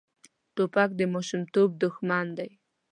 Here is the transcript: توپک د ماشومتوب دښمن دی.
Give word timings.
توپک 0.55 0.89
د 0.99 1.01
ماشومتوب 1.13 1.69
دښمن 1.83 2.25
دی. 2.37 2.49